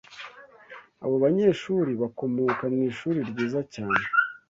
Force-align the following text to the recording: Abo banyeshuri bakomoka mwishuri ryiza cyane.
Abo 1.03 1.15
banyeshuri 1.23 1.91
bakomoka 2.01 2.63
mwishuri 2.73 3.19
ryiza 3.29 3.61
cyane. 3.73 4.05